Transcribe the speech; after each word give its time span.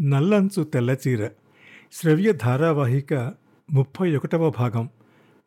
నల్లంచు 0.00 0.64
తెల్లచీర 0.64 1.28
శ్రవ్య 1.92 2.32
ధారావాహిక 2.32 3.14
ముప్పై 3.72 4.16
ఒకటవ 4.16 4.50
భాగం. 4.50 4.88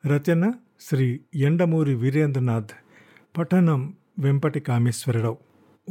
రచన 0.06 0.54
శ్రీ 0.82 1.20
ఎండమూరి 1.36 1.94
వీరేంద్రనాథ్. 1.96 2.70
పఠనం 3.38 3.98
వెంపటి 4.20 4.60
కామేశ్వరరావు. 4.60 5.38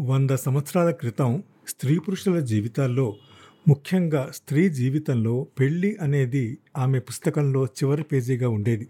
వంద 0.00 0.30
సంవత్సరాల 0.30 0.90
క్రితం 0.90 1.42
స్త్రీ 1.68 1.98
పురుషుల 1.98 2.40
జీవితాల్లో 2.40 3.16
ముఖ్యంగా 3.68 4.30
స్త్రీ 4.34 4.68
జీవితంలో 4.68 5.46
పెళ్ళి 5.60 5.96
అనేది 6.02 6.58
ఆమె 6.76 6.98
పుస్తకంలో 6.98 7.64
చివరి 7.64 8.02
పేజీగా 8.02 8.48
ఉండేది. 8.48 8.88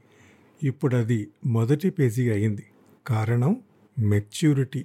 ఇప్పుడు 0.63 0.97
అది 0.97 1.29
మొదటి 1.47 1.91
పేజీ 1.91 2.31
అయింది. 2.31 2.65
కారణం 3.07 3.61
మెచ్యూరిటీ. 3.99 4.85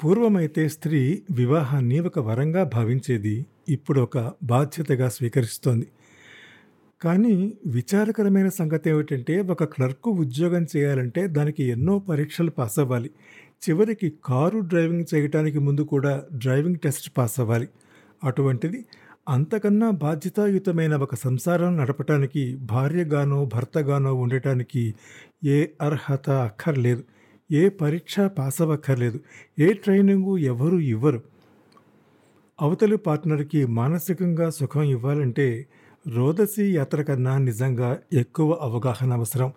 పూర్వమైతే 0.00 0.68
స్త్రీ 0.68 1.00
వివాహాన్ని 1.30 2.00
ఒక 2.00 2.18
వరంగా 2.18 2.62
భావించేది 2.64 3.34
ఇప్పుడు 3.68 4.00
ఒక 4.00 4.18
బాధ్యతగా 4.42 5.08
స్వీకరిస్తోంది. 5.08 5.86
కానీ 7.00 7.34
విచారకరమైన 7.66 8.48
సంగతి 8.48 8.90
ఏమిటంటే 8.90 9.40
ఒక 9.40 9.64
క్లర్కు 9.64 10.10
ఉద్యోగం 10.10 10.66
చేయాలంటే 10.76 11.26
దానికి 11.26 11.62
ఎన్నో 11.64 11.98
పరీక్షలు 11.98 12.50
పాస్ 12.50 12.78
అవ్వాలి 12.78 13.10
చివరికి 13.64 14.12
కారు 14.24 14.58
డ్రైవింగ్ 14.60 15.06
చేయటానికి 15.14 15.58
ముందు 15.58 15.82
కూడా 15.82 16.12
డ్రైవింగ్ 16.32 16.78
టెస్ట్ 16.78 17.08
పాస్ 17.18 17.40
అవ్వాలి 17.40 17.68
అటువంటిది 18.24 18.84
అంతకన్నా 19.28 19.90
బాధ్యతాయుతమైన 19.90 20.94
ఒక 20.96 21.14
సంసారం 21.14 21.76
నడపటానికి 21.76 22.56
భార్యగానో 22.56 23.44
భర్తగానో 23.44 24.14
ఉండటానికి 24.14 24.94
ఏ 25.44 25.58
అర్హత 25.80 26.30
అక్కర్లేదు. 26.30 27.02
ఏ 27.52 27.68
పరీక్ష 27.68 28.20
పాస్ 28.20 28.62
అవ్వక్కర్లేదు 28.62 29.20
ఏ 29.58 29.72
ట్రైనింగు 29.72 30.38
ఎవరు 30.38 30.76
ఇవ్వరు. 30.76 31.22
అవతలి 32.60 32.96
పార్ట్నర్కి 32.96 33.66
మానసికంగా 33.66 34.50
సుఖం 34.50 34.82
ఇవ్వాలంటే 34.82 35.66
రోదసి 36.08 36.74
యాత్ర 36.74 37.02
కన్నా 37.02 37.38
నిజంగా 37.38 37.98
ఎక్కువ 38.12 38.58
అవగాహన 38.60 39.12
అవసరం. 39.12 39.52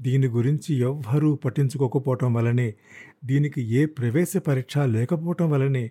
దీని 0.00 0.26
గురించి 0.26 0.74
ఎవ్వరూ 0.78 1.34
పట్టించుకోకపోవటం 1.34 2.34
వలనే 2.34 2.74
దీనికి 3.24 3.62
ఏ 3.62 3.86
ప్రవేశ 3.86 4.36
పరీక్ష 4.36 4.78
లేకపోవటం 4.78 5.50
వలనే 5.50 5.90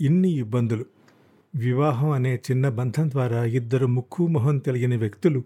ఇన్ని 0.00 0.30
ఇబ్బందులు. 0.30 0.84
వివాహం 1.54 2.10
అనే 2.10 2.34
చిన్న 2.36 2.68
బంధం 2.68 3.10
ద్వారా 3.10 3.44
ఇద్దరు 3.44 3.86
ముక్కు 3.86 4.26
మొహం 4.26 4.58
తెలియని 4.58 4.96
వ్యక్తులు 4.96 5.42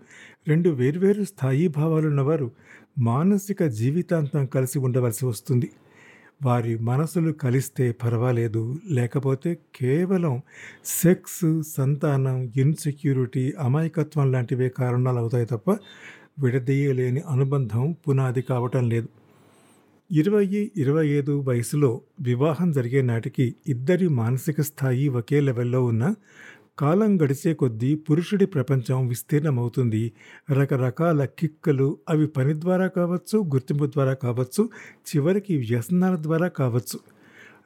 రెండు 0.49 0.71
వేర్వేరు 0.71 1.25
స్థాయి 1.25 1.69
భావాలున్నవారు 1.69 2.51
మానసిక 2.99 3.63
జీవితాంతం 3.63 4.47
కలిసి 4.47 4.79
ఉండవలసి 4.79 5.27
వస్తుంది. 5.27 5.71
వారి 6.43 6.79
మనసులు 6.79 7.33
కలిస్తే 7.33 7.93
పర్వాలేదు. 7.93 8.79
లేకపోతే 8.91 9.59
కేవలం 9.77 10.43
సెక్స్ 10.85 11.63
సంతానం 11.63 12.53
ఇన్సెక్యూరిటీ 12.57 13.53
అమాయకత్వం 13.59 14.33
లాంటివే 14.33 14.69
కారణాలు 14.69 15.19
అవుతాయి 15.19 15.47
తప్ప 15.47 15.71
విడదీయలేని 16.39 17.21
అనుబంధం 17.21 17.97
పునాది 18.09 18.43
కావటం 18.43 18.89
లేదు. 18.89 19.09
ఇరవై 20.13 20.71
ఇరవై 20.77 21.09
ఐదు 21.09 21.41
వయసులో 21.41 22.01
వివాహం 22.21 22.73
జరిగే 22.73 23.03
నాటికి 23.03 23.55
ఇద్దరి 23.67 24.09
మానసిక 24.09 24.61
స్థాయి 24.61 25.09
ఒకే 25.09 25.41
లెవెల్లో 25.41 25.85
ఉన్న 25.85 26.15
కాలం 26.79 27.23
గడిచే 27.23 27.55
కొద్దీ 27.55 27.95
పురుషుడి 27.95 28.47
ప్రపంచం 28.47 29.09
విస్తీర్ణమవుతుంది. 29.09 30.13
రకరకాల 30.51 31.25
కిక్కలు 31.25 31.99
అవి 32.09 32.27
పని 32.27 32.61
ద్వారా 32.61 32.87
కావచ్చు 32.87 33.39
గుర్తింపు 33.39 33.87
ద్వారా 33.87 34.15
కావచ్చు 34.15 34.69
చివరికి 35.09 35.57
వ్యసనాల 35.57 36.17
ద్వారా 36.17 36.49
కావచ్చు. 36.49 37.01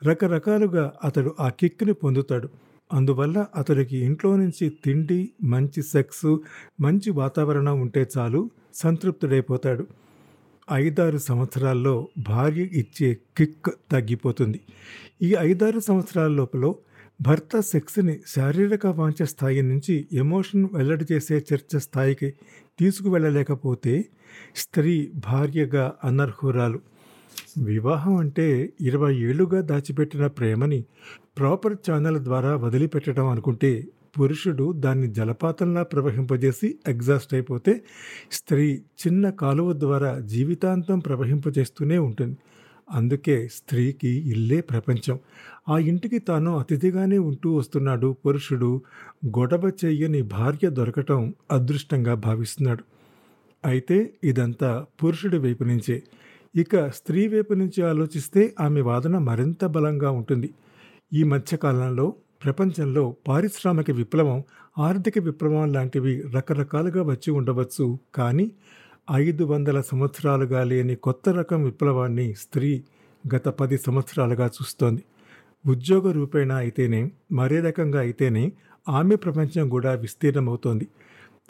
రకరకాలుగా 0.04 0.92
అతడు 1.04 1.34
ఆ 1.40 1.48
కిక్ని 1.48 1.92
పొందుతాడు. 1.92 2.48
అందువల్ల 2.92 3.46
అతడికి 3.56 3.96
ఇంట్లో 3.96 4.36
నుంచి 4.36 4.72
తిండి 4.84 5.30
మంచి 5.42 5.82
సెక్స్ 5.82 6.36
మంచి 6.80 7.10
వాతావరణం 7.10 7.80
ఉంటే 7.80 8.06
చాలు 8.18 8.50
సంతృప్తుడైపోతాడు. 8.74 9.86
ఐదారు 10.72 11.18
సంవత్సరాల్లో 11.18 12.08
భార్య 12.18 12.62
ఇచ్చే 12.62 13.18
కిక్ 13.36 13.70
తగ్గిపోతుంది. 13.92 14.60
ఈ 15.22 15.34
ఐదారు 15.38 15.80
సంవత్సరాల 15.80 16.30
లోపల 16.30 16.72
భర్త 17.26 17.60
సెక్స్ని 17.70 18.14
శారీరక 18.26 18.86
వాంఛ 18.98 19.24
స్థాయి 19.24 19.62
నుంచి 19.62 19.94
ఎమోషన్ 20.12 20.64
వెల్లడి 20.72 21.06
చేసే 21.12 21.36
చర్చ 21.50 21.78
స్థాయికి 21.78 22.28
తీసుకువెళ్ళలేకపోతే 22.78 23.94
స్త్రీ 24.56 24.94
భార్యగా 25.26 25.84
అనర్హురాలు. 26.04 26.78
వివాహం 27.64 28.14
అంటే 28.16 28.46
ఇరవై 28.80 29.14
ఏళ్ళుగా 29.28 29.60
దాచిపెట్టిన 29.62 30.26
ప్రేమని 30.38 30.80
ప్రాపర్ 31.38 31.76
ఛానల్ 31.86 32.18
ద్వారా 32.18 32.56
వదిలిపెట్టడం 32.56 33.26
అనుకుంటే 33.26 33.72
పురుషుడు 34.16 34.72
దాన్ని 34.84 35.08
జలపాతంలా 35.14 35.82
ప్రవహింపజేసి 35.82 36.68
ఎగ్జాస్ట్ 36.88 37.34
అయిపోతే 37.34 37.72
స్త్రీ 38.30 38.66
చిన్న 39.02 39.30
కాలువ 39.42 39.72
ద్వారా 39.78 40.18
జీవితాంతం 40.26 40.98
ప్రవహింపజేస్తూనే 40.98 41.98
ఉంటుంది. 41.98 42.36
అందుకే 42.92 43.48
స్త్రీకి 43.48 44.08
ఇల్లే 44.08 44.60
ప్రపంచం. 44.60 45.18
ఆ 45.68 45.78
ఇంటికి 45.78 46.18
తాను 46.18 46.58
అతిథిగానే 46.58 47.18
ఉంటూ 47.18 47.54
వస్తున్నాడు 47.56 48.16
పురుషుడు. 48.26 48.82
గొడవ 49.26 49.70
చెయ్యని 49.84 50.22
భార్య 50.22 50.70
దొరకటం 50.70 51.34
అదృష్టంగా 51.52 52.14
భావిస్తున్నాడు. 52.14 52.84
అయితే 53.64 54.14
ఇదంతా 54.24 54.86
పురుషుడి 55.04 55.38
వైపు 55.38 55.64
నుంచే. 55.64 56.02
ఇక 56.56 56.88
స్త్రీ 56.88 57.28
వైపు 57.28 57.52
నుంచి 57.54 57.82
ఆలోచిస్తే 57.82 58.54
ఆమె 58.60 58.80
వాదన 58.80 59.18
మరింత 59.18 59.64
బలంగా 59.66 60.10
ఉంటుంది. 60.10 60.50
ఈ 61.12 61.22
మధ్యకాలంలో 61.22 62.14
ప్రపంచంలో 62.44 63.16
పారిశ్రామిక 63.28 63.90
విప్లవం 63.90 64.42
ఆర్థిక 64.78 65.18
విప్లవం 65.18 65.72
లాంటివి 65.72 66.22
రకరకాలుగా 66.34 67.02
వచ్చి 67.02 67.30
ఉండవచ్చు. 67.30 67.98
కానీ 68.14 68.50
ఐదు 69.10 69.44
వందల 69.44 69.80
సంవత్సరాలుగా 69.80 70.64
లేని 70.64 70.94
కొత్త 70.96 71.28
రకం 71.28 71.62
విప్లవాన్ని 71.62 72.34
స్త్రీ 72.34 72.82
గత 73.24 73.48
పది 73.48 73.76
సంవత్సరాలుగా 73.78 74.46
చూస్తోంది. 74.46 75.02
ఉద్యోగ 75.66 76.12
రూపేణా 76.12 76.56
అయితేనే 76.56 77.10
మరే 77.32 77.60
రకంగా 77.60 78.00
అయితేనే 78.00 78.52
ఆమె 78.88 79.16
ప్రపంచం 79.16 79.68
కూడా 79.68 79.92
విస్తీర్ణమవుతోంది. 79.94 80.86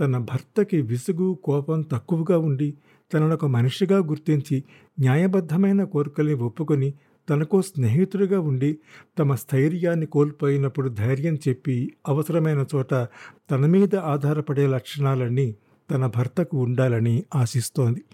తన 0.00 0.18
భర్తకి 0.18 0.82
విసుగు 0.82 1.38
కోపం 1.44 1.82
తక్కువగా 1.92 2.38
ఉండి 2.38 2.68
తనను 3.14 3.34
ఒక 3.34 3.44
మనిషిగా 3.46 3.98
గుర్తించి 3.98 4.64
న్యాయబద్ధమైన 5.00 5.84
కోరికల్ని 5.84 6.34
ఒప్పుకొని 6.34 6.94
తనకు 7.28 7.60
స్నేహితుడిగా 7.62 8.40
ఉండి 8.40 8.78
తమ 9.18 9.34
స్థైర్యాన్ని 9.34 10.06
కోల్పోయినప్పుడు 10.06 10.88
ధైర్యం 10.88 11.36
చెప్పి 11.48 11.76
అవసరమైన 12.08 12.64
చోట 12.74 12.94
తన 13.50 13.66
మీద 13.66 13.96
ఆధారపడే 13.96 14.66
లక్షణాలన్నీ 14.66 15.48
తన 15.92 16.06
భర్తకు 16.06 16.56
ఉండాలని 16.56 17.24
ఆశిస్తోంది. 17.34 18.04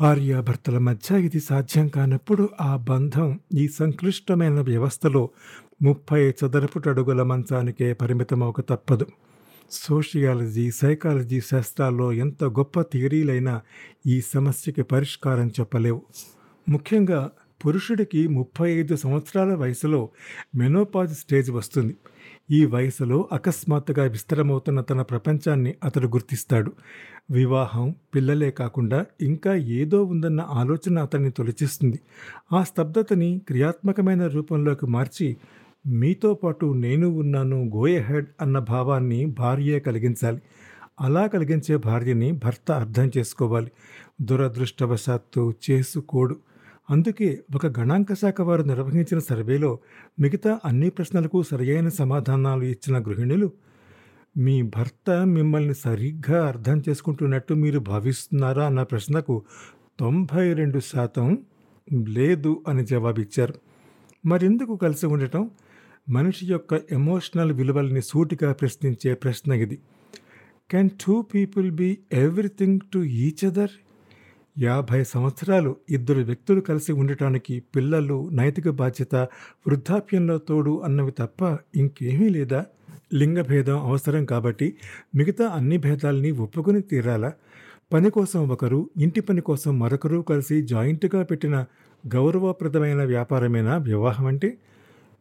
భార్యాభర్తల 0.00 0.78
మధ్య 0.78 1.20
ఇది 1.20 1.40
సాధ్యం 1.40 1.88
కానప్పుడు 1.88 2.48
ఆ 2.60 2.76
బంధం 2.76 3.40
ఈ 3.58 3.68
సంక్లిష్టమైన 3.68 4.60
వ్యవస్థలో 4.60 5.30
ముప్పై 5.82 6.30
చదరపు 6.30 6.88
అడుగుల 6.88 7.22
మంచానికే 7.22 7.92
పరిమితమవక 7.92 8.60
తప్పదు. 8.60 9.06
సోషియాలజీ 9.70 10.70
సైకాలజీ 10.70 11.40
శాస్త్రాల్లో 11.40 12.12
ఎంత 12.12 12.44
గొప్ప 12.44 12.80
థియరీలైనా 12.80 13.60
ఈ 14.06 14.20
సమస్యకి 14.20 14.82
పరిష్కారం 14.82 15.48
చెప్పలేవు. 15.48 16.02
ముఖ్యంగా 16.68 17.30
పురుషుడికి 17.66 18.28
ముప్పై 18.28 18.72
ఐదు 18.72 18.96
సంవత్సరాల 18.96 19.54
వయసులో 19.54 20.08
మెనోపాజ్ 20.56 21.12
స్టేజ్ 21.12 21.50
వస్తుంది. 21.50 21.96
ఈ 22.50 22.64
వయసులో 22.64 23.28
అకస్మాత్తుగా 23.32 24.04
విస్తరమవుతున్న 24.04 24.80
తన 24.80 25.02
ప్రపంచాన్ని 25.02 25.74
అతడు 25.84 26.08
గుర్తిస్తాడు. 26.08 26.72
వివాహం 27.30 27.94
పిల్లలే 28.14 28.50
కాకుండా 28.50 29.06
ఇంకా 29.20 29.54
ఏదో 29.54 30.04
ఉందన్న 30.04 30.40
ఆలోచన 30.40 30.98
అతన్ని 30.98 31.30
తొలచిస్తుంది. 31.30 32.00
ఆ 32.52 32.62
స్తబ్దతని 32.62 33.40
క్రియాత్మకమైన 33.48 34.26
రూపంలోకి 34.26 34.86
మార్చి 34.86 35.36
మీతో 35.86 36.34
పాటు 36.34 36.66
నేను 36.66 37.08
ఉన్నాను 37.08 37.56
గోయహెడ్ 37.76 38.26
అన్న 38.40 38.58
భావాన్ని 38.58 39.26
భార్యే 39.26 39.80
కలిగించాలి. 39.80 40.42
అలా 41.00 41.26
కలిగించే 41.26 41.76
భార్యని 41.76 42.32
భర్త 42.32 42.72
అర్థం 42.72 43.10
చేసుకోవాలి. 43.18 43.70
దురదృష్టవశాత్తు 44.22 45.54
చేసుకోడు. 45.70 46.36
అందుకే 46.90 47.40
ఒక 47.54 47.80
గణాంక 47.80 48.12
శాఖ 48.12 48.40
వారు 48.40 48.62
నిర్వహించిన 48.62 49.18
సర్వేలో 49.18 49.78
మిగతా 50.20 50.60
అన్ని 50.64 50.90
ప్రశ్నలకు 50.90 51.42
సరియైన 51.42 51.88
సమాధానాలు 51.88 52.64
ఇచ్చిన 52.64 52.98
గృహిణులు 52.98 53.52
మీ 54.36 54.62
భర్త 54.62 55.26
మిమ్మల్ని 55.26 55.74
సరిగ్గా 55.74 56.46
అర్థం 56.46 56.82
చేసుకుంటున్నట్టు 56.88 57.54
మీరు 57.54 57.78
భావిస్తున్నారా? 57.78 58.66
అన్న 58.66 58.82
ప్రశ్నకు 58.82 59.42
తొంభై 60.00 60.52
రెండు 60.52 60.78
శాతం 60.78 61.38
లేదు 62.08 62.64
అని 62.68 62.86
జవాబిచ్చారు. 62.86 63.54
మరెందుకు 64.26 64.76
కలిసి 64.76 65.06
ఉండటం? 65.06 65.50
మనిషి 66.08 66.46
యొక్క 66.46 66.80
ఎమోషనల్ 66.92 67.52
విలువల్ని 67.52 68.02
సూటిగా 68.02 68.52
ప్రశ్నించే 68.52 69.14
ప్రశ్న 69.14 69.52
ఇది. 69.52 69.78
Can 70.70 70.90
two 70.90 71.22
people 71.22 71.70
be 71.70 71.98
everything 72.12 72.80
to 72.94 72.98
each 72.98 73.44
other? 73.44 73.70
యాభై 74.56 75.04
సంవత్సరాలు 75.04 75.76
ఇద్దరు 75.90 76.20
వ్యక్తులు 76.20 76.60
కలిసి 76.60 76.92
ఉండటానికి 76.92 77.60
పిల్లలు 77.76 78.28
నైతిక 78.32 78.68
బాధ్యత 78.70 79.14
వృద్ధాప్యంలో 79.66 80.38
తోడు 80.38 80.80
అన్నవి 80.84 81.10
తప్ప 81.10 81.58
ఇంకేమీ 81.76 82.28
లేదా? 82.28 82.60
లింగ 83.14 83.40
భేదం 83.42 83.78
అవసరం 83.78 84.24
కాబట్టి 84.24 84.76
మిగతా 85.14 85.48
అన్ని 85.48 85.76
భేదాల్ని 85.78 86.30
ఒప్పుకొని 86.30 86.80
తీరాలా? 86.82 87.32
పని 87.92 88.10
కోసం 88.10 88.48
ఒకరు 88.48 88.90
ఇంటి 88.96 89.20
పని 89.20 89.40
కోసం 89.40 89.78
మరొకరు 89.78 90.20
కలిసి 90.22 90.62
జాయింట్గా 90.62 91.22
పెట్టిన 91.22 91.56
గౌరవప్రదమైన 92.06 93.04
వ్యాపారమేనా 93.04 93.76
వివాహం 93.76 94.26
అంటే? 94.26 94.58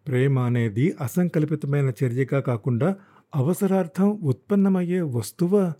ప్రేమ 0.07 0.39
అనేది 0.39 0.95
అసంకల్పితమైన 1.01 1.91
చర్యగా 2.03 2.39
కాకుండా 2.39 2.95
అవసరార్థం 3.35 4.19
ఉత్పన్నమయ్యే 4.23 5.01
వస్తువా? 5.01 5.73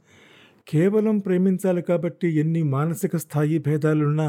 కేవలం 0.68 1.18
ప్రేమించాలి 1.18 1.82
కాబట్టి 1.82 2.28
ఎన్ని 2.40 2.64
మానసిక 2.64 3.16
స్థాయి 3.18 3.58
భేదాలున్నా 3.58 4.28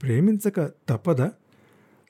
ప్రేమించక 0.00 0.60
తప్పదా? 0.88 1.28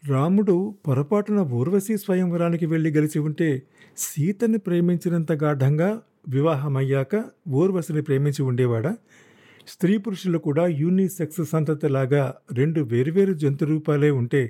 రాముడు 0.03 0.75
పొరపాటున 0.87 1.41
ఊర్వశి 1.53 1.97
స్వయంవరానికి 1.97 2.67
వెళ్ళి 2.67 2.91
గెలిచి 2.91 3.19
ఉంటే 3.19 3.63
సీతని 3.99 4.59
ప్రేమించినంత 4.59 5.33
గాఢంగా 5.33 5.91
వివాహమయ్యాక 6.29 7.15
ఊర్వశిని 7.51 8.03
ప్రేమించి 8.03 8.43
ఉండేవాడా? 8.43 8.93
స్త్రీ 9.69 9.99
పురుషులు 9.99 10.39
కూడా 10.39 10.67
యూనిసెక్స్ 10.67 11.43
సంతతిలాగా 11.45 12.23
రెండు 12.53 12.81
వేర్వేరు 12.81 13.33
జంతు 13.33 13.65
రూపాలే 13.65 14.11
ఉంటే 14.11 14.43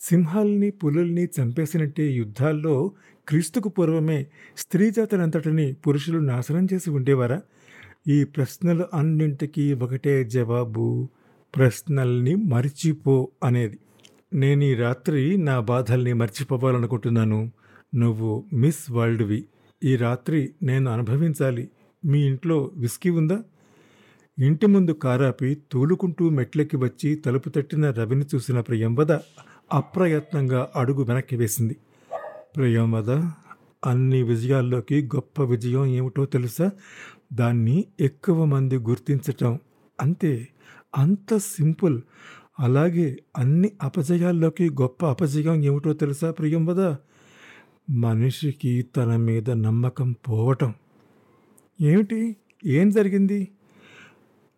సింహాల్ని 0.00 0.70
పులుల్ని 0.70 1.28
చంపేసినట్టే 1.36 2.06
యుద్ధాల్లో 2.10 2.74
క్రీస్తుకు 3.28 3.68
పూర్వమే 3.68 4.26
స్త్రీ 4.56 4.90
జాతనంతటిని 4.90 5.72
పురుషులు 5.86 6.18
నాశనం 6.18 6.66
చేసి 6.72 6.90
ఉండేవారా? 6.90 7.38
ఈ 8.08 8.24
ప్రశ్నలు 8.24 8.84
అన్నింటికీ 8.94 9.72
ఒకటే 9.72 10.24
జవాబు 10.24 11.08
ప్రశ్నల్ని 11.56 12.34
మర్చిపో 12.34 13.30
అనేది. 13.44 13.78
నేను 14.34 14.64
ఈ 14.64 14.74
రాత్రి 14.74 15.36
నా 15.36 15.60
బాధల్ని 15.60 16.12
మర్చిపోవాలనుకుంటున్నాను. 16.12 17.52
నువ్వు 17.94 18.44
మిస్ 18.52 18.90
వరల్డ్వి. 18.90 19.44
ఈ 19.84 19.96
రాత్రి 19.96 20.50
నేను 20.62 20.90
అనుభవించాలి. 20.90 21.70
మీ 22.04 22.20
ఇంట్లో 22.20 22.70
విస్కీ 22.74 23.10
ఉందా? 23.10 23.42
ఇంటి 24.38 24.66
ముందు 24.66 24.90
కారాపి 24.90 25.56
తూలుకుంటూ 25.72 26.30
మెట్లెక్కి 26.30 26.76
వచ్చి 26.76 27.14
తలుపు 27.14 27.48
తట్టిన 27.48 27.90
రవిని 27.90 28.24
చూసిన 28.34 28.60
ప్రియంవద 28.60 29.12
అప్రయత్నంగా 29.72 30.68
అడుగు 30.76 31.04
వెనక్కి 31.04 31.36
వేసింది. 31.36 31.76
ప్రియంవద 32.56 33.10
అన్ని 33.86 34.22
విజయాల్లోకి 34.22 35.02
గొప్ప 35.02 35.42
విజయం 35.42 35.86
ఏమిటో 35.86 36.24
తెలుసా? 36.24 36.70
దాన్ని 37.32 37.84
ఎక్కువ 38.00 38.44
మంది 38.44 38.76
గుర్తించటం. 38.76 39.58
అంతే 40.00 40.48
అంత 40.96 41.36
సింపుల్. 41.36 42.02
అలాగే 42.60 43.16
అన్ని 43.38 43.72
అపజయాల్లోకి 43.82 44.70
గొప్ప 44.70 45.06
అపజయం 45.06 45.64
ఏమిటో 45.64 45.92
తెలుసా 45.92 46.30
ప్రియంవద? 46.30 46.96
మనిషికి 47.90 48.82
తన 48.82 49.16
మీద 49.16 49.50
నమ్మకం 49.50 50.12
పోవటం. 50.12 50.74
ఏమిటి? 51.80 52.36
ఏం 52.66 52.90
జరిగింది? 52.90 53.48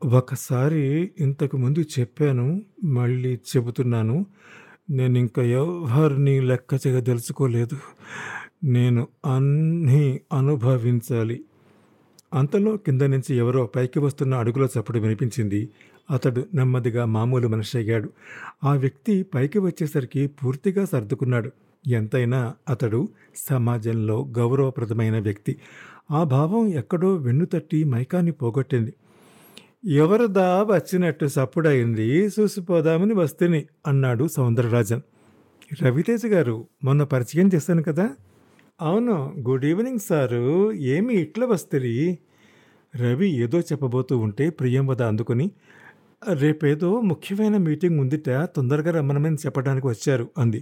ఒకసారి 0.04 1.10
ఇంతకుముందు 1.20 1.84
చెప్పాను 2.00 2.62
మళ్ళీ 2.84 3.34
చెబుతున్నాను. 3.34 4.26
నేను 4.90 5.18
ఇంకా 5.18 5.42
ఎవరిని 5.42 6.40
లెక్క 6.40 6.86
చేయదలుచుకోలేదు. 6.86 7.78
నేను 8.64 9.08
అన్నీ 9.36 10.20
అనుభవించాలి. 10.32 11.44
అంతలో 12.34 12.76
కింద 12.76 13.02
నుంచి 13.02 13.36
ఎవరో 13.36 13.66
పైకి 13.66 13.98
వస్తున్న 13.98 14.34
అడుగుల 14.34 14.68
చప్పుడు 14.78 14.98
వినిపించింది. 14.98 15.68
అతడు 16.10 16.46
నెమ్మదిగా 16.54 17.04
మామూలు 17.04 17.48
మనిషి 17.48 17.78
అయ్యాడు. 17.78 18.10
ఆ 18.64 18.74
వ్యక్తి 18.74 19.22
పైకి 19.22 19.58
వచ్చేసరికి 19.58 20.26
పూర్తిగా 20.26 20.84
సర్దుకున్నాడు. 20.84 21.50
ఎంతైనా 21.86 22.54
అతడు 22.68 23.08
సమాజంలో 23.36 24.26
గౌరవప్రదమైన 24.38 25.18
వ్యక్తి. 25.18 25.56
ఆ 26.10 26.24
భావం 26.24 26.68
ఎక్కడో 26.68 27.14
వెన్నుతట్టి 27.16 27.84
మైకాన్ని 27.84 28.32
పోగొట్టింది. 28.32 28.92
ఎవరిదా 29.84 30.62
వచ్చినట్టు 30.62 31.26
సప్పుడయింది 31.26 32.30
చూసిపోదామని 32.40 33.14
వస్తుని 33.14 33.66
అన్నాడు 33.86 34.28
సౌందరరాజన్. 34.28 35.00
రవితేజ 35.82 36.26
గారు 36.26 36.66
మొన్న 36.84 37.02
పరిచయం 37.02 37.50
చేశాను 37.54 37.82
కదా? 37.82 38.10
అవును 38.80 39.14
గుడ్ 39.48 39.64
ఈవినింగ్ 39.64 39.98
సారు. 40.00 40.42
ఏమి 40.94 41.14
ఇట్లా 41.14 41.46
వస్తుంది 41.46 41.94
రవి 42.94 43.28
ఏదో 43.44 43.58
చెప్పబోతూ 43.60 44.18
ఉంటే 44.18 44.50
ప్రియంవద 44.50 45.02
అందుకుని 45.02 45.46
రేపేదో 46.34 47.00
ముఖ్యమైన 47.00 47.56
మీటింగ్ 47.56 48.00
ఉందిట 48.00 48.28
తొందరగా 48.56 48.90
రమ్మనమని 48.90 49.38
చెప్పడానికి 49.46 49.86
వచ్చారు 49.86 50.30
అంది. 50.38 50.60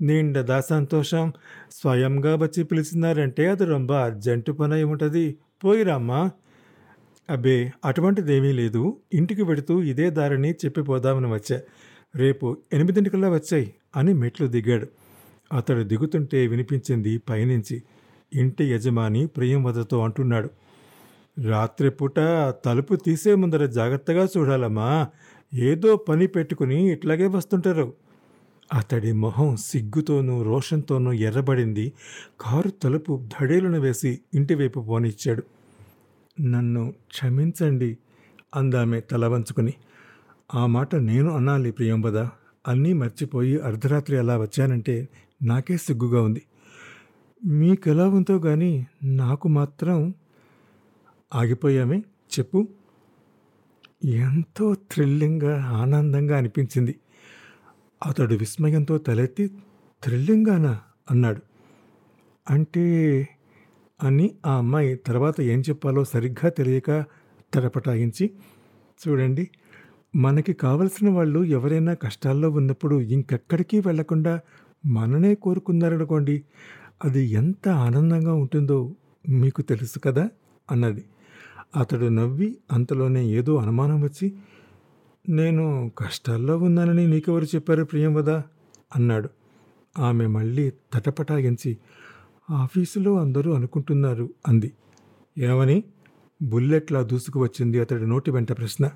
నిండదా 0.00 0.60
సంతోషం. 0.70 1.26
స్వయంగా 1.70 2.34
వచ్చి 2.36 2.64
పిలిచినారంటే 2.64 3.46
అది 3.46 3.64
రొంబ 3.64 3.92
అర్జెంటు 4.06 4.52
పని 4.52 4.74
అయి 4.74 4.84
ఉంటుంది 4.84 5.24
పోయిరామ్మా 5.64 6.20
అబ్బే 7.28 7.56
అటువంటిదేమీ 7.84 8.52
లేదు. 8.52 8.82
ఇంటికి 9.12 9.42
వెడుతూ 9.42 9.82
ఇదే 9.92 10.10
దారిని 10.10 10.52
చెప్పిపోదామని 10.64 11.30
వచ్చా. 11.32 11.58
రేపు 12.14 12.46
ఎనిమిదింటికల్లా 12.72 13.30
వచ్చాయి 13.30 13.68
అని 13.96 14.12
మెట్లు 14.14 14.46
దిగాడు. 14.48 14.88
అతడు 15.52 15.82
దిగుతుంటే 15.82 16.46
వినిపించింది 16.46 17.18
పైనుంచి. 17.18 17.82
ఇంటి 18.34 18.64
యజమాని 18.64 19.26
ప్రియంవదతో 19.26 20.00
అంటున్నాడు 20.00 20.50
రాత్రిపూట 21.48 22.14
తలుపు 22.64 22.94
తీసే 22.94 23.34
ముందర 23.34 23.66
జాగ్రత్తగా 23.66 24.28
చూడాలమ్మా. 24.36 25.06
ఏదో 25.54 25.96
పని 25.96 26.26
పెట్టుకుని 26.26 26.92
ఇట్లాగే 26.92 27.26
వస్తుంటారు. 27.26 27.94
అతడి 28.74 29.12
మొహం 29.12 29.56
సిగ్గుతోనూ 29.56 30.42
రోషంతోనూ 30.42 31.12
ఎర్రబడింది. 31.12 31.92
కారు 32.40 32.68
తలుపు 32.68 33.20
ధడేలను 33.40 33.80
వేసి 33.80 34.20
ఇంటివైపు 34.34 34.80
పోనిచ్చాడు. 34.80 35.42
నన్ను 36.40 36.94
క్షమించండి 37.08 37.98
అందామె 38.56 39.00
తల 39.00 39.26
వంచుకుని. 39.26 39.74
ఆ 40.54 40.66
మాట 40.66 40.96
నేను 40.96 41.30
అనాలి 41.36 41.70
ప్రియంబద 41.70 42.18
అన్నీ 42.68 42.92
మర్చిపోయి 42.92 43.58
అర్ధరాత్రి 43.58 44.18
అలా 44.18 44.38
వచ్చానంటే 44.38 45.08
నాకే 45.42 45.76
సిగ్గుగా 45.76 46.22
ఉంది. 46.22 46.42
మీకెలా 47.44 48.08
ఉందో 48.08 48.38
కానీ 48.38 48.86
నాకు 49.04 49.48
మాత్రం 49.48 50.14
ఆగిపోయామే. 51.34 51.98
చెప్పు. 52.38 52.68
ఎంతో 54.04 54.74
థ్రిల్లింగ్గా 54.74 55.64
ఆనందంగా 55.64 56.38
అనిపించింది. 56.38 57.00
అతడు 58.06 58.34
విస్మయంతో 58.34 58.98
తలెత్తి 58.98 59.46
థ్రిల్లింగానా 60.04 60.80
అన్నాడు. 61.10 61.40
అంటే 62.50 63.28
అని 64.02 64.34
ఆ 64.46 64.56
అమ్మాయి 64.56 64.96
తర్వాత 64.96 65.40
ఏం 65.40 65.60
చెప్పాలో 65.60 66.04
సరిగ్గా 66.04 66.48
తెలియక 66.48 67.04
తడపటాయించి 67.54 68.30
చూడండి 69.08 69.50
మనకి 70.16 70.52
కావలసిన 70.52 71.10
వాళ్ళు 71.10 71.44
ఎవరైనా 71.44 71.94
కష్టాల్లో 71.94 72.50
ఉన్నప్పుడు 72.50 73.00
ఇంకెక్కడికి 73.00 73.80
వెళ్ళకుండా 73.80 74.40
మననే 74.86 75.34
కోరుకున్నారనుకోండి 75.34 76.44
అది 77.04 77.24
ఎంత 77.24 77.68
ఆనందంగా 77.68 78.34
ఉంటుందో 78.34 78.94
మీకు 79.28 79.62
తెలుసు 79.62 79.98
కదా 79.98 80.30
అన్నది. 80.70 81.04
అతడు 81.76 82.06
నవ్వి 82.06 82.56
అంతలోనే 82.72 83.26
ఏదో 83.26 83.56
అనుమానం 83.56 84.02
వచ్చి 84.02 84.32
నేను 85.28 85.92
కష్టాల్లో 85.98 86.58
ఉన్నానని 86.58 87.06
నీకెవరు 87.06 87.44
చెప్పారు 87.44 87.84
ప్రియంవద 87.84 88.30
అన్నాడు. 88.96 89.28
ఆమె 89.98 90.26
మళ్ళీ 90.26 90.70
తటపటాగించి 90.70 91.78
ఆఫీసులో 92.50 93.18
అందరూ 93.18 93.52
అనుకుంటున్నారు 93.52 94.30
అంది. 94.48 94.72
ఏమని? 95.38 95.84
బుల్లెట్లా 96.42 97.02
దూసుకు 97.02 97.42
వచ్చింది 97.42 97.80
అతడి 97.80 98.06
నోటి 98.06 98.30
వెంట 98.30 98.52
ప్రశ్న? 98.52 98.90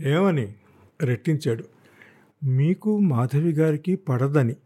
ఏమని? 0.00 0.54
రెట్టించాడు. 1.02 1.73
మీకు 2.44 2.98
మాధవి 2.98 3.52
గారికి 3.52 3.96
పడదని. 3.96 4.56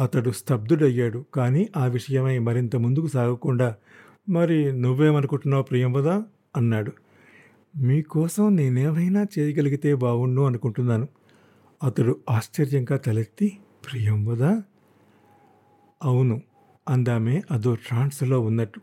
అతడు 0.00 0.30
స్తబ్దుడయ్యాడు. 0.30 1.24
కానీ 1.34 1.68
ఆ 1.76 1.86
విషయమై 1.86 2.38
మరింత 2.38 2.76
ముందుకు 2.76 3.06
సాగకుండా 3.06 3.74
మరి 4.28 4.72
నువ్వేమనుకుంటున్నావు 4.72 5.62
ప్రియంవదా 5.62 6.24
అన్నాడు. 6.56 6.92
మీకోసం 7.76 8.56
నేనేమైనా 8.56 9.26
చేయగలిగితే 9.38 9.94
బావుండు 9.94 10.42
అనుకుంటున్నాను. 10.42 11.08
అతడు 11.82 12.20
ఆశ్చర్యంగా 12.30 12.96
తలెత్తి 12.96 13.58
ప్రియంవదా 13.90 14.62
అవును 16.02 16.40
అందామే 16.88 17.42
అదో 17.50 17.74
ట్రాన్స్లో 17.74 18.40
ఉన్నట్టు. 18.40 18.80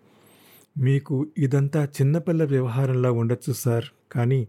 మీకు 0.77 1.27
ఇదంతా 1.37 1.83
చిన్నపిల్ల 1.83 2.43
వ్యవహారంలా 2.43 3.11
ఉండొచ్చు 3.11 3.53
సార్. 3.53 3.85
కానీ 4.11 4.47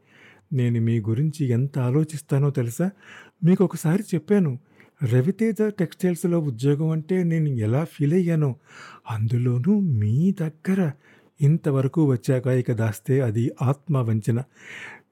నేను 0.53 0.81
మీ 0.81 1.01
గురించి 1.01 1.47
ఎంత 1.47 1.79
ఆలోచిస్తానో 1.79 2.51
తెలుసా? 2.51 2.91
మీకు 3.45 3.65
ఒకసారి 3.65 4.03
చెప్పాను. 4.15 4.59
రవితేజ 5.13 5.57
టెక్స్టైల్స్లో 5.63 6.39
ఉద్యోగం 6.39 6.89
అంటే 6.89 7.23
నేను 7.23 7.49
ఎలా 7.49 7.85
ఫీల్ 7.85 8.13
అయ్యానో. 8.13 8.57
అందులోనూ 9.11 9.81
మీ 9.81 10.35
దగ్గర 10.41 10.91
ఇంతవరకు 11.41 12.05
వచ్చాక 12.05 12.47
ఇక 12.47 12.73
దాస్తే 12.73 13.21
అది 13.21 13.51
ఆత్మవంచన. 13.63 14.43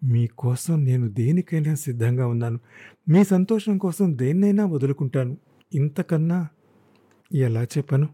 మీకోసం 0.04 0.84
నేను 0.84 1.08
దేనికైనా 1.08 1.74
సిద్ధంగా 1.74 2.26
ఉన్నాను. 2.26 2.60
మీ 3.08 3.24
సంతోషం 3.24 3.78
కోసం 3.78 4.18
దేన్నైనా 4.18 4.66
వదులుకుంటాను. 4.66 5.36
ఇంతకన్నా 5.74 6.48
ఎలా 7.34 7.64
చెప్పను? 7.64 8.08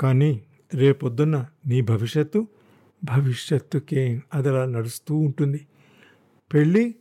కానీ 0.00 0.40
రేపొద్దున్న 0.74 1.46
నీ 1.66 1.80
భవిష్యత్తు 1.80 2.46
భవిష్యత్తుకే 3.04 4.20
అది 4.34 4.48
అలా 4.48 4.64
నడుస్తూ 4.64 5.16
ఉంటుంది. 5.16 5.66
పెళ్ళి 6.52 6.94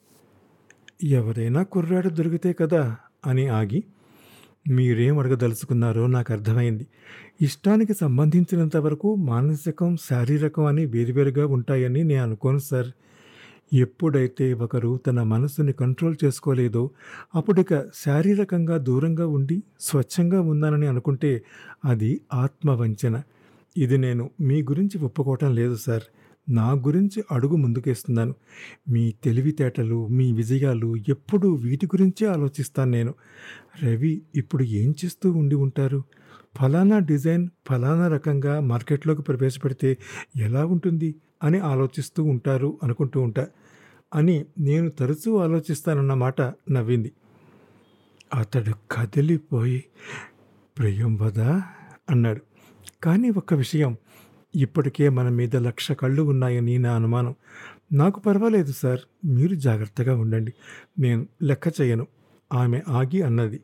ఎవరైనా 1.04 1.64
కుర్రాడు 1.64 2.10
దొరికితే 2.10 2.54
కదా 2.54 2.96
అని 3.26 3.48
ఆగి 3.48 3.84
మీరేం 4.70 5.20
అడగదలుచుకున్నారో 5.20 6.08
నాకు 6.08 6.34
అర్థమైంది. 6.34 6.88
ఇష్టానికి 7.42 7.94
సంబంధించినంత 7.94 8.78
వరకు 8.78 9.16
మానసికం 9.16 9.98
శారీరకం 10.10 10.66
అని 10.66 10.86
వేరువేరుగా 10.86 11.46
ఉంటాయని 11.48 12.04
నేను 12.04 12.24
అనుకోను 12.24 12.60
సార్. 12.60 12.90
ఎప్పుడైతే 13.74 14.54
ఒకరు 14.54 15.00
తన 15.08 15.24
మనసుని 15.24 15.74
కంట్రోల్ 15.74 16.16
చేసుకోలేదో 16.24 16.84
అప్పుడిక 17.36 17.74
శారీరకంగా 18.06 18.78
దూరంగా 18.78 19.28
ఉండి 19.28 19.64
స్వచ్ఛంగా 19.80 20.42
ఉందానని 20.42 20.88
అనుకుంటే 20.88 21.32
అది 21.86 22.22
ఆత్మవంచన. 22.34 23.16
ఇది 23.78 23.98
నేను 23.98 24.30
మీ 24.42 24.62
గురించి 24.64 24.98
ఒప్పుకోవటం 25.00 25.56
లేదు 25.56 25.76
సార్. 25.76 26.06
నా 26.50 26.72
గురించి 26.72 27.24
అడుగు 27.32 27.56
ముందుకేస్తున్నాను. 27.56 28.36
మీ 28.90 29.14
తెలివితేటలు 29.24 30.08
మీ 30.08 30.32
విజయాలు 30.32 30.96
ఎప్పుడూ 30.96 31.54
వీటి 31.54 31.86
గురించే 31.86 32.28
ఆలోచిస్తాను 32.28 32.92
నేను. 32.92 33.14
రవి 33.84 34.22
ఇప్పుడు 34.36 34.64
ఏం 34.64 34.96
చేస్తూ 35.06 35.32
ఉండి 35.32 35.56
ఉంటారు? 35.56 36.04
ఫలానా 36.56 37.00
డిజైన్ 37.00 37.50
ఫలానా 37.70 38.08
రకంగా 38.08 38.60
మార్కెట్లోకి 38.60 39.22
ప్రవేశపెడితే 39.22 39.98
ఎలా 40.36 40.66
ఉంటుంది 40.66 41.16
అని 41.44 41.60
ఆలోచిస్తూ 41.60 42.24
ఉంటారు 42.24 42.78
అనుకుంటూ 42.84 43.22
ఉంటా 43.22 43.48
అని 44.16 44.46
నేను 44.60 44.90
తరచూ 44.90 45.38
ఆలోచిస్తానన్నమాట 45.38 46.42
నవ్వింది. 46.42 47.12
అతడు 48.34 48.74
కదిలిపోయి 48.92 49.84
ప్రియంవదా 50.78 51.64
అన్నాడు. 52.10 52.42
కానీ 53.04 53.30
ఒక 53.30 53.54
విషయం 53.54 53.98
ఇప్పటికే 54.56 55.10
మన 55.10 55.30
మీద 55.30 55.56
లక్ష 55.56 55.92
కళ్ళు 55.92 56.24
ఉన్నాయని 56.24 56.78
నా 56.78 56.96
అనుమానం. 56.96 57.36
నాకు 57.94 58.20
పర్వాలేదు 58.20 58.72
సార్ 58.72 59.00
మీరు 59.26 59.56
జాగ్రత్తగా 59.56 60.16
ఉండండి. 60.16 60.54
నేను 61.00 61.28
లెక్క 61.44 61.82
చేయను 61.82 62.08
ఆమె 62.54 62.82
ఆగి 62.88 63.22
అన్నది. 63.22 63.60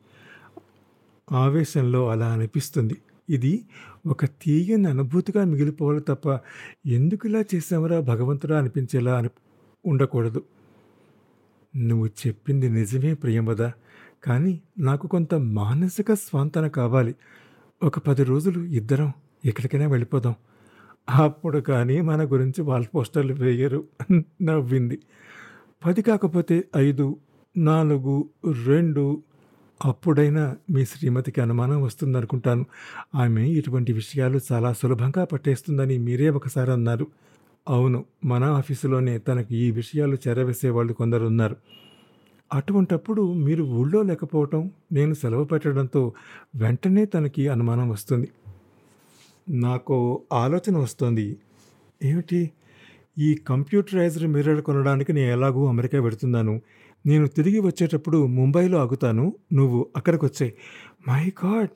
ఆవేశంలో 1.31 2.09
అలా 2.09 2.33
అనిపిస్తుంది. 2.33 2.97
ఇది 3.29 3.65
ఒక 4.05 4.25
తీయని 4.25 4.87
అనుభూతిగా 4.87 5.43
మిగిలిపోవాలి 5.43 6.01
తప్ప 6.01 6.39
ఎందుకు 6.85 7.27
ఇలా 7.27 7.43
చేసామరా 7.55 7.99
భగవంతుడా 7.99 8.57
అనిపించేలా 8.57 9.17
అని 9.17 9.29
ఉండకూడదు. 9.85 10.43
నువ్వు 11.75 12.05
చెప్పింది 12.07 12.69
నిజమే 12.69 13.13
ప్రియమద 13.13 13.69
కానీ 14.23 14.61
నాకు 14.79 15.07
కొంత 15.07 15.35
మానసిక 15.35 16.13
స్వాంతన 16.13 16.67
కావాలి. 16.67 17.15
ఒక 17.83 17.99
పది 17.99 18.23
రోజులు 18.23 18.63
ఇద్దరం 18.63 19.13
ఎక్కడికైనా 19.45 19.87
వెళ్ళిపోదాం. 19.87 20.35
అప్పుడు 21.09 21.59
కానీ 21.59 22.01
మన 22.01 22.21
గురించి 22.25 22.61
వాల్ 22.61 22.85
పోస్టర్లు 22.95 23.33
వేయరు. 23.33 23.83
నవ్వింది. 24.41 24.97
పది 25.85 26.01
కాకపోతే 26.01 26.63
ఐదు 26.77 27.17
నాలుగు 27.57 28.29
రెండు 28.65 29.23
అప్పుడైనా 29.85 30.55
మీ 30.69 30.85
శ్రీమతికి 30.85 31.41
అనుమానం 31.41 31.81
వస్తుందనుకుంటాను. 31.81 32.65
ఆమె 33.15 33.43
ఇటువంటి 33.49 33.93
విషయాలు 33.93 34.39
చాలా 34.51 34.73
సులభంగా 34.73 35.23
పట్టేస్తుందని 35.23 35.97
మీరే 35.97 36.29
ఒకసారి 36.29 36.71
అన్నారు. 36.71 37.07
అవును 37.69 38.05
మన 38.25 38.43
ఆఫీసులోనే 38.43 39.17
తనకు 39.17 39.53
ఈ 39.53 39.71
విషయాలు 39.71 40.17
చేరవేసే 40.27 40.69
వాళ్ళు 40.69 40.93
కొందరు 40.93 41.25
ఉన్నారు 41.25 41.55
అటువంటప్పుడు 42.53 43.33
మీరు 43.33 43.63
ఊళ్ళో 43.63 44.01
లేకపోవటం 44.01 44.71
నేను 44.91 45.13
సెలవు 45.13 45.43
పెట్టడంతో 45.43 46.01
వెంటనే 46.55 47.05
తనకి 47.05 47.47
అనుమానం 47.47 47.89
వస్తుంది. 47.89 48.27
నాకు 49.47 49.97
ఆలోచన 50.33 50.77
వస్తుంది. 50.77 51.27
ఏమిటి? 52.03 52.41
ఈ 53.17 53.35
కంప్యూటరైజ్డ్ 53.35 54.27
మిర్రర్ 54.27 54.61
కొనడానికి 54.61 55.13
నేను 55.13 55.31
ఎలాగూ 55.31 55.67
అమెరికా 55.67 56.01
పెడుతున్నాను 56.01 56.61
నేను 57.05 57.27
తిరిగి 57.27 57.59
వచ్చేటప్పుడు 57.59 58.27
ముంబైలో 58.27 58.77
ఆగుతాను. 58.79 59.25
నువ్వు 59.53 59.87
అక్కడికి 59.95 60.25
వచ్చే 60.25 60.47
మై 61.07 61.25
గాడ్! 61.45 61.75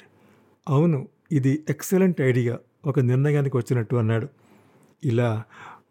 అవును 0.67 0.99
ఇది 1.31 1.65
ఎక్సలెంట్ 1.69 2.21
ఐడియా. 2.21 2.55
ఒక 2.85 2.99
నిర్ణయానికి 2.99 3.57
వచ్చినట్టు 3.57 3.95
అన్నాడు. 3.95 4.27
ఇలా 5.03 5.29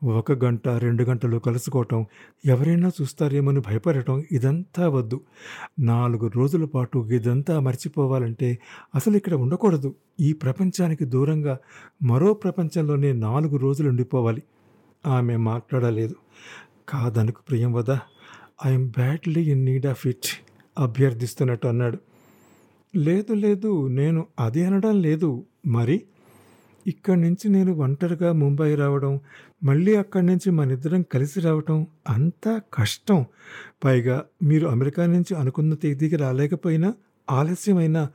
ఒక 0.05 0.45
గంట 0.45 0.69
రెండు 0.69 1.03
గంటలు 1.03 1.39
కలుసుకోవటం 1.39 2.07
ఎవరైనా 2.47 2.91
చూస్తారేమని 3.03 3.61
భయపడటం 3.61 4.25
ఇదంతా 4.33 4.89
వద్దు. 4.89 5.21
నాలుగు 5.79 6.27
రోజుల 6.27 6.65
పాటు 6.65 7.09
ఇదంతా 7.13 7.61
మర్చిపోవాలంటే 7.61 8.59
అసలు 8.95 9.17
ఇక్కడ 9.17 9.35
ఉండకూడదు. 9.35 9.95
ఈ 10.21 10.33
ప్రపంచానికి 10.33 11.05
దూరంగా 11.05 11.59
మరో 12.03 12.35
ప్రపంచంలోనే 12.35 13.13
నాలుగు 13.13 13.57
రోజులు 13.57 13.89
ఉండిపోవాలి. 13.89 14.43
ఆమె 15.07 15.37
మాట్లాడలేదు. 15.37 16.15
కాదనుకు 16.89 17.43
ప్రియం 17.49 17.73
Wada? 17.73 18.01
I'm 18.67 18.89
badly 18.89 19.43
in 19.51 19.65
need 19.65 19.87
of 19.87 20.07
it 20.07 20.45
అభ్యర్థిస్తున్నట్టు 20.79 21.67
అన్నాడు. 21.67 21.99
లేదు 22.97 23.33
లేదు 23.33 23.87
నేను 23.87 24.27
అది 24.41 24.65
అనడం 24.65 25.03
లేదు. 25.03 25.45
మరి? 25.67 26.03
ఇక్కడి 26.87 27.21
నుంచి 27.21 27.49
నేను 27.49 27.73
ఒంటరిగా 27.73 28.33
ముంబై 28.33 28.75
రావడం 28.75 29.21
మళ్ళీ 29.65 29.97
అక్కడి 29.97 30.27
నుంచి 30.27 30.51
మన 30.51 30.71
ఇద్దరం 30.71 31.03
కలిసి 31.03 31.41
రావటం 31.41 31.87
అంతా 32.09 32.61
కష్టం. 32.75 33.25
పైగా 33.85 34.25
మీరు 34.43 34.69
అమెరికా 34.69 35.07
నుంచి 35.07 35.35
అనుకున్న 35.35 35.75
తేదీకి 35.75 36.17
రాలేకపోయినా 36.17 36.95
ఆలస్యమైన 37.31 38.09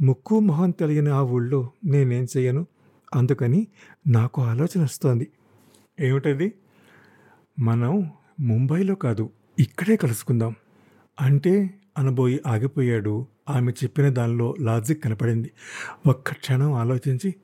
ముక్కు 0.00 0.40
మొహం 0.40 0.70
తెలియని 0.70 1.10
ఆ 1.10 1.22
ఊళ్ళో 1.22 1.72
నేనేం 1.84 2.26
చేయను 2.36 2.66
అందుకని 3.14 3.66
నాకు 4.06 4.42
ఆలోచన 4.42 4.82
వస్తోంది. 4.82 5.28
ఏమిటది? 6.00 6.52
మనం 7.58 8.10
ముంబైలో 8.40 8.94
కాదు 8.94 9.30
ఇక్కడే 9.58 9.96
కలుసుకుందాం. 9.96 10.54
అంటే 11.20 11.74
అనబోయి 11.98 12.40
ఆగిపోయాడు. 12.46 13.26
ఆమె 13.50 13.72
చెప్పిన 13.72 14.08
దానిలో 14.08 14.54
లాజిక్ 14.60 15.04
కనపడింది. 15.04 15.50
ఒక్క 16.06 16.32
క్షణం 16.32 16.72
ఆలోచించి 16.72 17.34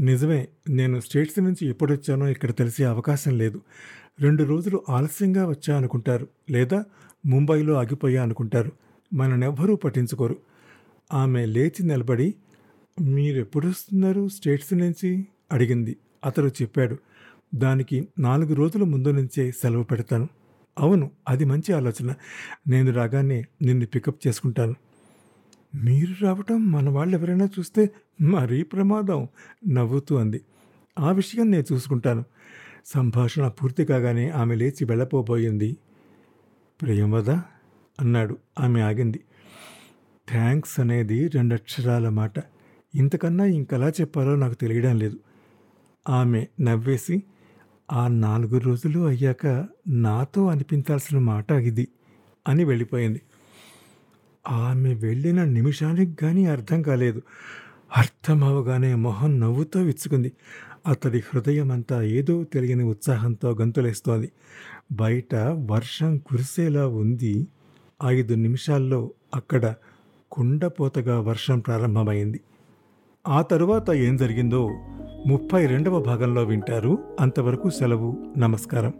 నిజమే 0.00 0.48
నేను 0.68 1.00
స్టేట్స్ 1.00 1.38
నుంచి 1.38 1.66
ఎప్పుడు 1.66 1.92
వచ్చానో 1.92 2.28
ఇక్కడ 2.28 2.50
తెలిసే 2.50 2.84
అవకాశం 2.84 3.38
లేదు. 3.38 3.60
రెండు 4.20 4.44
రోజులు 4.44 4.82
ఆలస్యంగా 4.88 5.48
వచ్చా 5.48 5.76
అనుకుంటారు 5.76 6.28
లేదా 6.50 6.84
ముంబైలో 7.26 7.74
ఆగిపోయా 7.74 8.22
అనుకుంటారు. 8.22 8.72
మననెవ్వరూ 9.14 9.76
పట్టించుకోరు. 9.76 10.36
ఆమె 11.12 11.46
లేచి 11.46 11.86
నిలబడి 11.86 12.34
మీరు 13.00 13.40
ఎప్పుడు 13.40 13.66
వస్తున్నారు 13.66 14.28
స్టేట్స్ 14.28 14.74
నుంచి? 14.74 15.26
అడిగింది. 15.52 15.96
అతడు 16.24 16.46
చెప్పాడు 16.46 16.96
దానికి 17.54 18.08
నాలుగు 18.18 18.54
రోజుల 18.54 18.82
ముందు 18.82 19.08
నుంచే 19.08 19.50
సెలవు 19.50 19.82
పెడతాను. 19.82 20.28
అవును 20.78 21.10
అది 21.28 21.44
మంచి 21.44 21.72
ఆలోచన. 21.72 22.14
నేను 22.68 22.92
రాగానే 22.92 23.44
నిన్ను 23.62 23.86
పికప్ 23.86 24.26
చేసుకుంటాను. 24.26 24.74
మీరు 25.74 26.24
రావటం 26.24 26.72
మన 26.72 26.88
వాళ్ళు 26.88 27.16
ఎవరైనా 27.16 27.48
చూస్తే 27.58 27.90
మరీ 28.20 28.62
ప్రమాదం 28.62 29.28
నవ్వుతూ 29.68 30.16
అంది. 30.16 30.40
ఆ 30.98 31.12
విషయం 31.12 31.50
నేను 31.50 31.64
చూసుకుంటాను. 31.72 32.24
సంభాషణ 32.86 33.48
పూర్తి 33.48 33.84
కాగానే 33.84 34.30
ఆమె 34.30 34.54
లేచి 34.54 34.84
వెళ్ళపోబోయింది. 34.84 35.76
ప్రియంవద 36.82 37.30
అన్నాడు. 38.00 38.38
ఆమె 38.60 38.80
ఆగింది. 38.80 39.20
థ్యాంక్స్ 40.28 40.80
అనేది 40.80 41.28
రెండు 41.28 41.54
అక్షరాల 41.54 42.08
మాట. 42.08 42.32
ఇంతకన్నా 42.94 43.44
ఇంకెలా 43.44 43.88
చెప్పాలో 43.88 44.36
నాకు 44.36 44.54
తెలియడం 44.54 44.98
లేదు. 44.98 45.18
ఆమె 46.08 46.46
నవ్వేసి 46.60 47.22
ఆ 47.92 48.08
నాలుగు 48.08 48.58
రోజులు 48.58 49.06
అయ్యాక 49.06 49.68
నాతో 49.88 50.46
అనిపించాల్సిన 50.46 51.18
మాట 51.18 51.50
ఇది 51.50 51.88
అని 52.48 52.64
వెళ్ళిపోయింది. 52.64 53.20
ఆమె 54.48 54.94
వెళ్ళిన 54.94 55.44
నిమిషానికి 55.44 56.14
కానీ 56.14 56.46
అర్థం 56.46 56.82
కాలేదు. 56.82 57.22
అర్థమవగానే 57.96 58.94
మొహం 58.94 59.40
నవ్వుతో 59.40 59.80
విచ్చుకుంది. 59.80 60.32
అతడి 60.86 61.18
హృదయం 61.18 61.72
అంతా 61.72 62.02
ఏదో 62.02 62.44
తెలియని 62.44 62.84
ఉత్సాహంతో 62.84 63.50
గంతులేస్తోంది. 63.50 64.32
బయట 64.92 65.34
వర్షం 65.70 66.16
కురిసేలా 66.18 66.86
ఉంది. 66.86 67.46
ఐదు 68.06 68.34
నిమిషాల్లో 68.34 69.10
అక్కడ 69.34 69.74
కుండపోతగా 70.32 71.20
వర్షం 71.20 71.58
ప్రారంభమైంది. 71.58 72.40
ఆ 73.28 73.42
తరువాత 73.42 73.90
ఏం 73.90 74.16
జరిగిందో 74.16 74.68
ముప్పై 75.26 75.66
రెండవ 75.66 76.02
భాగంలో 76.02 76.44
వింటారు. 76.44 77.16
అంతవరకు 77.20 77.70
సెలవు. 77.70 78.34
నమస్కారం. 78.38 78.92